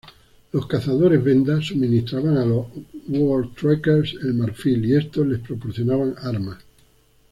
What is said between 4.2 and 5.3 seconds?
el marfil, y estos